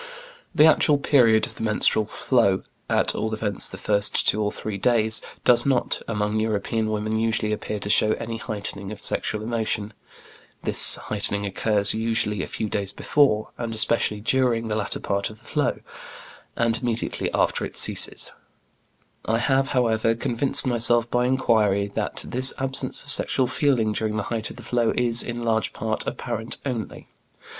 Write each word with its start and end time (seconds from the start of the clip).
The 0.55 0.65
actual 0.65 0.97
period 0.97 1.45
of 1.45 1.53
the 1.53 1.61
menstrual 1.61 2.05
flow, 2.07 2.63
at 2.89 3.13
all 3.13 3.31
events 3.35 3.69
the 3.69 3.77
first 3.77 4.27
two 4.27 4.41
or 4.41 4.51
three 4.51 4.79
days, 4.79 5.21
does 5.45 5.63
not, 5.63 6.01
among 6.07 6.39
European 6.39 6.89
women, 6.89 7.19
usually 7.19 7.53
appear 7.53 7.77
to 7.77 7.87
show 7.87 8.13
any 8.13 8.37
heightening 8.37 8.91
of 8.91 9.03
sexual 9.03 9.43
emotion. 9.43 9.93
This 10.63 10.95
heightening 10.95 11.45
occurs 11.45 11.93
usually 11.93 12.41
a 12.41 12.47
few 12.47 12.67
days 12.67 12.91
before, 12.93 13.49
and 13.59 13.75
especially 13.75 14.21
during, 14.21 14.69
the 14.69 14.75
latter 14.75 14.99
part 14.99 15.29
of 15.29 15.37
the 15.37 15.45
flow, 15.45 15.81
and 16.55 16.81
immediately 16.81 17.31
after 17.31 17.63
it 17.63 17.77
ceases. 17.77 18.31
I 19.25 19.37
have, 19.37 19.67
however, 19.67 20.15
convinced 20.15 20.65
myself 20.65 21.11
by 21.11 21.27
inquiry 21.27 21.91
that 21.93 22.25
this 22.27 22.55
absence 22.57 23.03
of 23.03 23.11
sexual 23.11 23.45
feeling 23.45 23.91
during 23.91 24.17
the 24.17 24.23
height 24.33 24.49
of 24.49 24.55
the 24.55 24.63
flow 24.63 24.93
is, 24.97 25.21
in 25.21 25.43
large 25.43 25.73
part, 25.73 26.07
apparent 26.07 26.57
only. 26.65 27.07